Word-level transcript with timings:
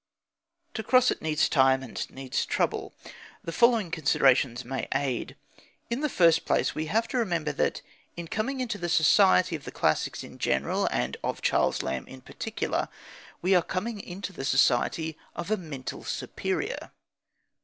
To 0.73 0.81
cross 0.81 1.11
it 1.11 1.21
needs 1.21 1.47
time 1.47 1.83
and 1.83 2.09
needs 2.09 2.43
trouble. 2.47 2.95
The 3.43 3.51
following 3.51 3.91
considerations 3.91 4.65
may 4.65 4.87
aid. 4.95 5.35
In 5.91 5.99
the 6.01 6.09
first 6.09 6.43
place, 6.43 6.73
we 6.73 6.87
have 6.87 7.07
to 7.09 7.19
remember 7.19 7.51
that, 7.51 7.83
in 8.17 8.27
coming 8.27 8.61
into 8.61 8.79
the 8.79 8.89
society 8.89 9.55
of 9.55 9.63
the 9.63 9.71
classics 9.71 10.23
in 10.23 10.39
general 10.39 10.87
and 10.89 11.17
of 11.23 11.43
Charles 11.43 11.83
Lamb 11.83 12.07
in 12.07 12.21
particular, 12.21 12.89
we 13.43 13.53
are 13.53 13.61
coming 13.61 13.99
into 13.99 14.33
the 14.33 14.43
society 14.43 15.19
of 15.35 15.51
a 15.51 15.55
mental 15.57 16.03
superior. 16.03 16.89